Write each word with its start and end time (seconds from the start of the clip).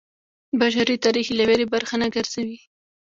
بشري 0.59 0.95
تاریخ 1.05 1.27
یې 1.29 1.37
له 1.39 1.43
ویرې 1.47 1.65
برخه 1.73 1.95
نه 2.01 2.07
ګرځوي. 2.15 2.57